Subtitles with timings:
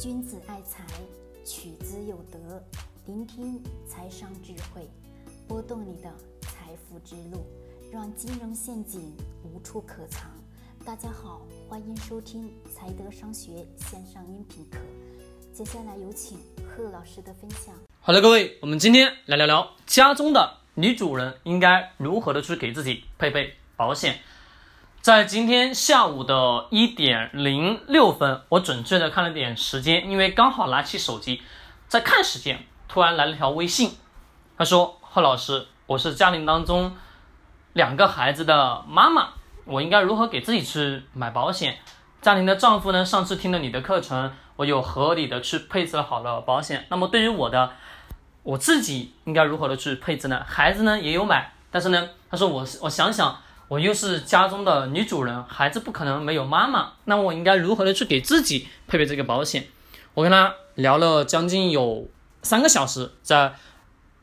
[0.00, 0.84] 君子爱财，
[1.44, 2.60] 取之有德。
[3.06, 4.90] 聆听财商智慧，
[5.46, 7.46] 拨动你的财富之路，
[7.92, 10.28] 让金融陷阱无处可藏。
[10.84, 14.78] 大家好，欢迎收听财德商学线上音频课。
[15.52, 17.72] 接下来有请贺老师的分享。
[18.00, 24.18] 好的，各位，我们今天来聊聊家中的女主人应该如何的去给自己配备保险。
[25.04, 31.42] 在今天下午的一点零六分，我准确的看了点时间，因为刚好拿起手机
[31.86, 33.98] 在看时间，突然来了条微信，
[34.56, 36.96] 他说：“贺老师，我是家庭当中
[37.74, 39.28] 两个孩子的妈妈，
[39.66, 41.76] 我应该如何给自己去买保险？
[42.22, 43.04] 家庭的丈夫呢？
[43.04, 46.86] 上次听了你的课程，我有合理的去配置好了保险。
[46.88, 47.72] 那么对于我的
[48.42, 50.42] 我自己应该如何的去配置呢？
[50.46, 59.66] 孩子呢也有买，但是呢，他说我我想想。”我又是家中的女主人，孩子不可能没有妈妈，那我应该如何的去给自己配备这个保险？
[60.12, 62.08] 我跟他聊了将近有
[62.42, 63.54] 三个小时，在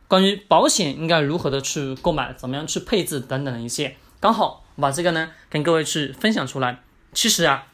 [0.08, 6.84] 关于保险应该如何的去购买，怎么样去配置等等的一些，刚好把这个呢跟各位去分享出来。
[7.12, 7.66] 其实啊，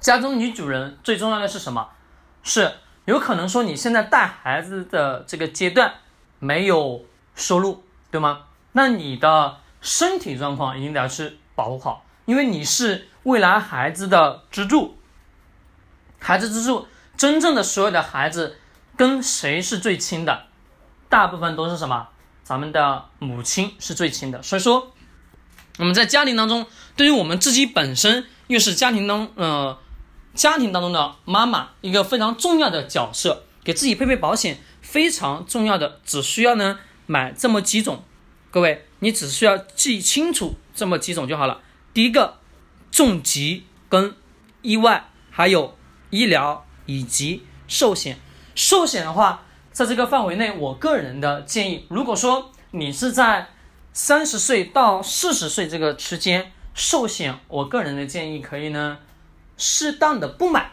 [0.00, 1.88] 家中女主人最重要的是什么？
[2.42, 2.72] 是
[3.04, 5.94] 有可能说你现在带孩子的这个阶段
[6.40, 8.46] 没有收入，对吗？
[8.72, 9.58] 那你的。
[9.84, 14.96] 身体状况一定得要去保护好，因为你是未来孩子的支柱。
[16.18, 18.56] 孩子支柱，真正的所有的孩子
[18.96, 20.46] 跟谁是最亲的？
[21.10, 22.08] 大部分都是什么？
[22.42, 24.42] 咱们的母亲是最亲的。
[24.42, 24.90] 所以说，
[25.78, 29.78] 我们在家庭当中，对于我们自己本身又是家庭当呃
[30.32, 38.02] 家庭当中的妈妈，一个非常重要的角色，给自己配备保险非常重要的，只需要呢买这么几种。
[38.54, 41.60] 各位，你只需要记清楚这么几种就好了。
[41.92, 42.38] 第一个，
[42.92, 44.14] 重疾跟
[44.62, 45.76] 意外，还有
[46.10, 48.16] 医疗以及寿险。
[48.54, 53.48] 寿险的话，在这个范围内，我个人的建议，如果说你是在
[53.92, 58.98] 三十岁到四十岁这个区间，寿险，我个人的建议可以呢，
[59.56, 60.70] 适当的不买，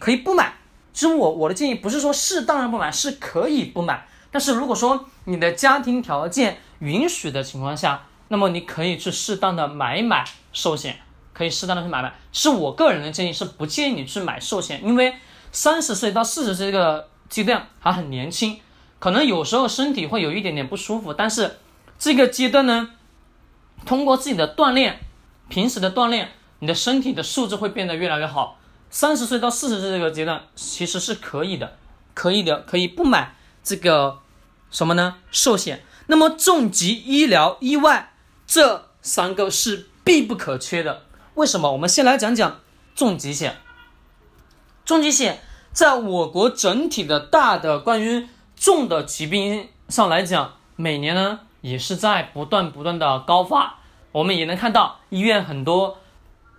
[0.00, 0.56] 可以不买。
[0.92, 4.08] 其实我我的建议不是说适当的不买，是可以不买。
[4.32, 11.00] 但是如果说你的家庭条件，允许的情况下，那么你可以去适当的买一买寿险，
[11.32, 12.12] 可以适当的去买买。
[12.32, 15.14] 是我个人的建议，是不建议你去买寿险，因为
[15.52, 18.60] 三十岁到四十岁这个阶段还很年轻，
[18.98, 21.58] 可能有时候身体会有一点点不舒服，但是
[21.98, 22.90] 这个阶段呢，
[23.84, 25.00] 通过自己的锻炼，
[25.48, 28.58] 平时的锻炼，你的身体的素质会变得越来越好。
[28.88, 31.76] 三十岁到四十岁这个阶段其实是可以的，
[32.14, 34.18] 可以的，可以不买这个
[34.70, 35.16] 什么呢？
[35.30, 35.82] 寿险。
[36.10, 38.12] 那么重疾、医疗、意外
[38.44, 41.04] 这三个是必不可缺的。
[41.34, 41.70] 为什么？
[41.70, 42.58] 我们先来讲讲
[42.96, 43.58] 重疾险。
[44.84, 45.40] 重疾险
[45.72, 53.78] 在我国整体的大的关于重的疾病上来讲，每年呢也是在不断不断的高发。
[54.10, 55.98] 我们也能看到医院很多，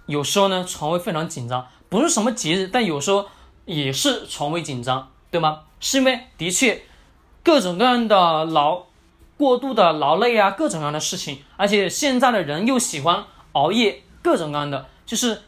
[0.06, 3.26] 有时候呢床位非常紧张，不是什么节日，但有时候
[3.66, 5.64] 也是床位紧张，对吗？
[5.82, 6.84] 是因为的确
[7.44, 8.90] 各种各样的老。
[9.42, 15.42] 过度的劳累啊，各种各样的事情，而且现在的人又喜欢熬夜，各种各样的就是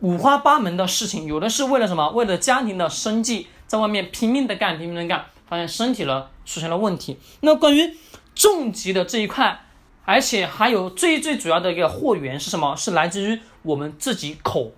[0.00, 1.26] 五花八门的事情。
[1.26, 2.10] 有的是为了什么？
[2.10, 7.16] 为了家庭的生计，在外面拼命的干，拼命的干，发现身体了出现了问题。
[7.42, 7.96] 那关于
[8.34, 9.66] 重疾的这一块，
[10.04, 12.74] 而且还有最最主要的一个货源是什么？
[12.74, 14.72] 是来自于我们自己口。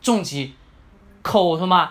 [0.00, 0.54] 重疾，
[1.20, 1.90] 口什么？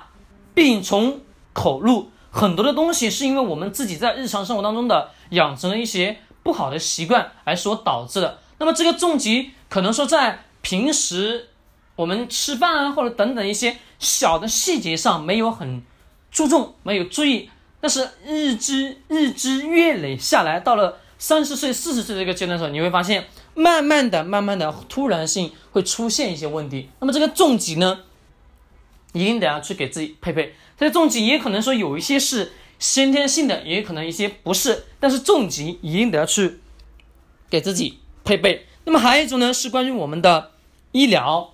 [0.56, 1.22] 病从
[1.54, 2.10] 口入。
[2.38, 8.38] 很多的东西是因为我们自己在日常生活当中的养成了一些不好的习惯而所导致的。
[8.60, 11.50] 那么这个重疾可能说在平时
[11.96, 15.82] 我们吃饭啊或者等等一些小的细节上没有很
[16.30, 17.50] 注重，没有注意，
[17.82, 23.26] 但是日积日积月累下来，到了三十岁、四十岁这个阶段的时候，你会发现
[23.56, 26.92] 慢慢的、慢慢的突然性会出现一些问题。
[27.00, 28.02] 那么这个重疾呢？
[29.14, 36.60] 一定得要去给自己配备，这重疾也可能说有一些是先天性的，也可能一些不是，但是重疾一定得要去
[37.50, 38.68] 给自己配备。
[38.84, 40.52] 那么还有一种呢，是关于我们的
[40.92, 41.54] 医疗，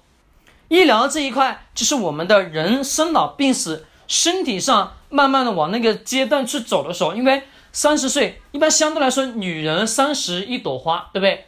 [0.67, 11.45] 医疗这一块就是我们的人生老病死，身体上慢慢的往那个阶段去走的时候，因为三十岁一般相对来说，女人三十一朵花，对不对？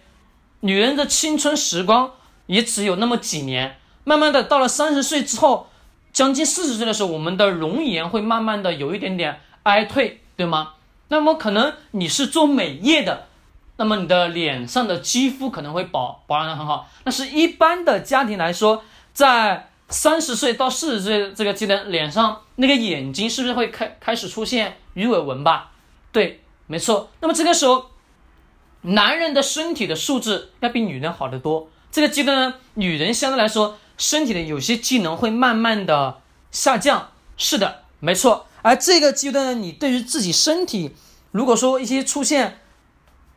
[0.61, 2.13] 女人的青春时光
[2.45, 5.67] 也只有那么几年，慢慢的到了三十岁之后。
[6.15, 10.75] 将近四十岁的时候，我们的容颜会慢慢的有一点点哀退，对吗？
[11.09, 13.27] 那么可能你是做美业的，
[13.75, 16.89] 那么你的脸上的肌肤可能会保保养的很好。
[17.03, 18.81] 但是一般的家庭来说，
[19.11, 25.71] 在三十岁到四十岁这个阶段，脸上那个眼睛是不是会开开始出现鱼尾纹吧？
[26.13, 27.09] 对，没错。
[27.19, 27.87] 那么这个时候，
[28.83, 31.67] 男人的身体的素质要比女人好得多。
[31.91, 36.21] 这个阶段呢，女人相对来说身体的有些机能会慢慢的
[36.51, 37.11] 下降。
[37.37, 38.47] 是的，没错。
[38.61, 40.95] 而这个阶段呢，你对于自己身体，
[41.31, 42.59] 如果说一些出现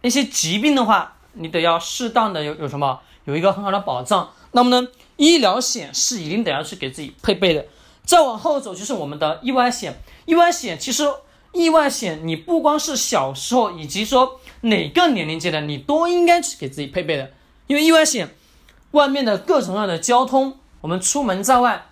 [0.03, 4.31] 一些疾病的话，你得要适当的有有什么有一个很好的保障。
[4.53, 7.67] 那么呢，医疗险是一定得要去给自己配备的。
[8.05, 10.01] 再往后走就是我们的意外险。
[10.25, 11.05] 意外险其实
[11.53, 17.33] 意外险你不光是小时候，以及说哪个年龄阶段你都应该去给自己配备的。
[17.67, 18.35] 因为意外险
[18.93, 21.87] 外面的各种各样的交通，我们出门在外，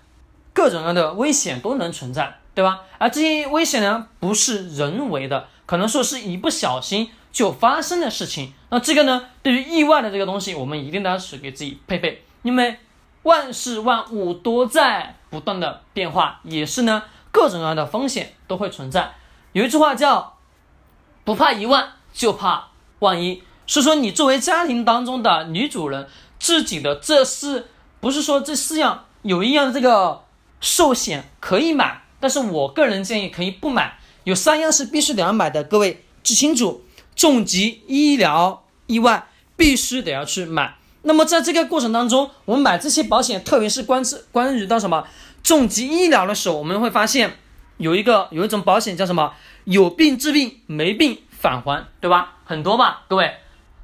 [0.53, 2.81] 各种各样的危险都能存在，对吧？
[2.99, 8.55] 而这些危险呢，不是人为的，可能说是一不小心就发生的事情。
[8.71, 12.25] 那这个呢，对于意外的这个东西，我们一定要去给自己配备。
[12.43, 12.79] 因为
[13.25, 19.13] 万事万物都在不断的变化，也是呢，各种各样的风险都会存在。
[19.53, 20.37] 有一句话叫
[21.25, 22.69] “不怕一万，就怕
[23.01, 23.43] 万一”。
[23.67, 26.09] 所以说，你作为家庭当中的女主人，
[26.39, 27.69] 自己的这四
[28.01, 30.23] 不是说这四样有一样这个
[30.61, 33.99] 寿险可以买，但是我个人建议可以不买。
[34.25, 36.85] 有三样是必须得要买的，各位记清楚：
[37.15, 40.77] 重疾、医疗、意外，必须得要去买。
[41.03, 45.07] 那么在这个过程当中，我们买这些保险，特别是关之关于到什么
[45.45, 47.39] 重疾医疗的时候，我们会发现
[47.77, 49.33] 有一个有一种保险叫什么
[49.65, 52.39] 有病治病，没病返还，对吧？
[52.45, 53.33] 很多吧，各位。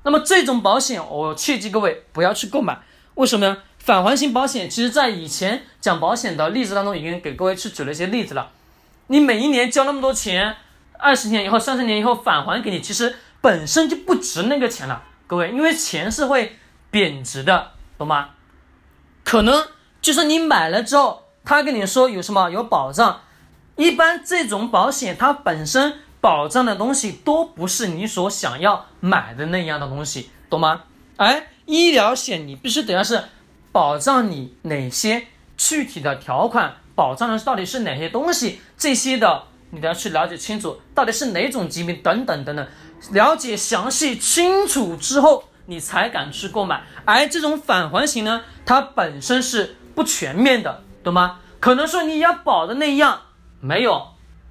[0.05, 2.79] 那么这种保险，我切记各位不要去购买。
[3.15, 3.59] 为什么呢？
[3.79, 8.51] 返还型保险，其实在以前讲保险的例子当中，已经给各位去举了一些例子了。
[9.09, 10.57] 你每一年交那么多钱，
[10.99, 16.57] 二十年以后、三十年以后返还给你，其实本身就不值那个钱了，各位，因为钱是会。
[16.93, 18.29] 贬值的，懂吗？
[19.25, 19.67] 可能
[20.03, 23.23] 就是你买了之后，他跟你说有什么有保障，
[23.77, 30.85] 一般这种保险它本身保障的东西都不是你所想要买的那样的东西，懂吗？
[31.17, 33.23] 哎，医疗险你必须得要是
[33.73, 35.27] 保障你哪些
[35.57, 42.67] 具体的条款，保障的到底是哪些东西，这些的你都要去了解清楚，到底是哪种疾病等等等等，
[43.11, 45.45] 了解详细清楚之后。
[45.67, 51.39] 你才敢去购买，而这种返还型呢，它本身是不全面的，懂吗？
[51.61, 53.21] 可能说你要保的那样
[53.61, 54.09] 没有，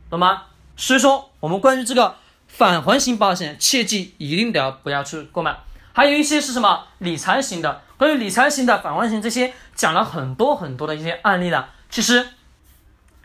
[0.09, 0.43] 懂吗？
[0.77, 2.15] 所以说，我们关于这个
[2.47, 5.57] 返还型保险，切记一定得要不要去购买。
[5.91, 11.71] 还有一些是什么理财型的，关于理财型的返还型这些讲了很多很多的一些案例了。
[11.89, 12.25] 其实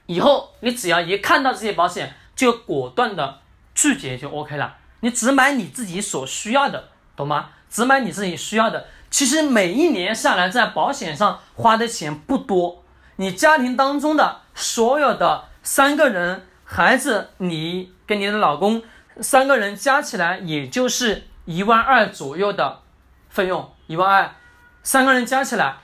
[0.07, 3.39] 以后你只要一看到这些保险，就果断的
[3.75, 4.77] 拒绝就 OK 了。
[5.01, 7.51] 你只买你自己所需要的，懂吗？
[7.69, 12.83] 只买你自己需要的，其实每一年下来在保险上花的钱不多。
[13.17, 18.83] 你家庭当中的所有的三个人，孩子，你跟你的老公
[19.21, 22.83] 三个人加起来，也就是一万二左右的
[23.29, 24.35] 费用，一万二，
[24.83, 25.77] 三个人加起来，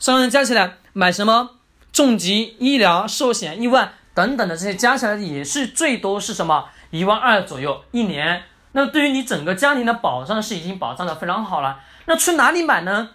[0.00, 1.50] 三个人加起来买什么
[1.92, 8.42] 重疾、医疗、寿险、意外等等的这些加起来也是最多是什么一万二左右一年。
[8.72, 11.80] 那对于你整个家庭的保障是已经保障的非常好了。
[12.06, 13.10] 那去哪里买呢？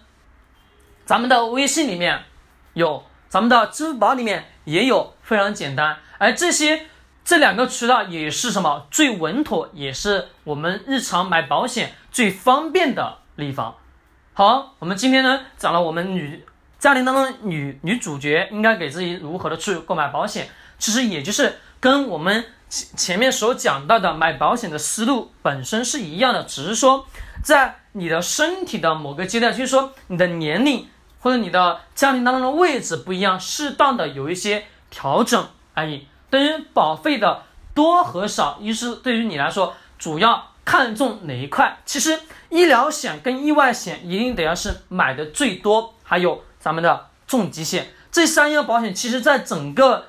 [1.04, 2.24] 咱们的微信里面
[2.72, 5.96] 有，咱们的支付宝里面也有，非常简单。
[6.18, 6.86] 而这些
[7.24, 13.74] 这两个渠道也是什么最稳妥，也是我们日常买保险最方便的地方。
[14.32, 16.44] 好，我们今天呢讲了我们女
[16.78, 22.44] 家庭当中女女主角应该给自己如何的去购买保险，其实也就是跟我们。
[22.96, 27.06] 前面所讲到的买保险的思路本身是一样的，只是说
[27.40, 30.88] 在你的身体的某个阶段，就是说你的年龄
[31.24, 36.06] 或者你的家庭当中的位置不一样，适当的有一些调整而已。
[36.28, 41.78] 对于保费的多和少，一是对于你来说主要看重哪一块？
[41.86, 50.08] 其实医疗险跟意外险一定得要是买的最多，还有咱们的重疾险这三样保险，其实在整个。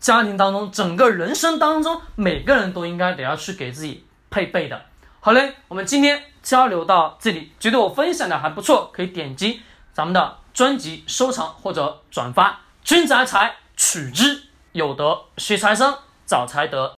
[0.00, 4.82] 家庭当中，整个人生当中，每个人都应该得要去给自己配备的。
[5.20, 9.62] 好嘞，我们今天交流到这里，觉得我分享的还不错，可以点击
[9.94, 12.60] 咱们的专辑收藏或者转发。
[12.84, 16.92] 君子爱财，取之有德；学财生，找财德。